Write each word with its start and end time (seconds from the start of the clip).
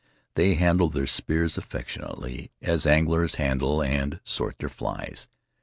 They 0.33 0.55
handle 0.55 0.89
their 0.89 1.05
spears 1.05 1.59
affectionately, 1.59 2.49
as 2.59 2.87
anglers 2.87 3.35
handle 3.35 3.83
and 3.83 4.19
sort 4.23 4.57
their 4.57 4.67
flies. 4.67 5.27